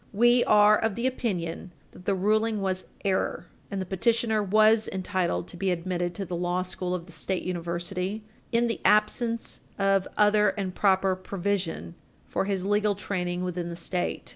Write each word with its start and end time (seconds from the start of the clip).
We 0.13 0.43
are 0.45 0.75
of 0.79 0.95
the 0.95 1.05
opinion 1.05 1.73
that 1.91 2.05
the 2.05 2.15
ruling 2.15 2.59
was 2.59 2.85
error, 3.05 3.45
and 3.69 3.79
that 3.79 3.85
petitioner 3.89 4.41
was 4.41 4.87
entitled 4.91 5.47
to 5.49 5.57
be 5.57 5.69
admitted 5.69 6.15
to 6.15 6.25
the 6.25 6.35
law 6.35 6.63
school 6.63 6.95
of 6.95 7.05
the 7.05 7.11
State 7.11 7.43
University 7.43 8.23
in 8.51 8.65
the 8.65 8.81
absence 8.83 9.59
of 9.77 10.07
other 10.17 10.49
and 10.57 10.73
proper 10.73 11.15
provision 11.15 11.93
for 12.25 12.45
his 12.45 12.65
legal 12.65 12.95
training 12.95 13.43
within 13.43 13.69
the 13.69 13.75
State. 13.75 14.29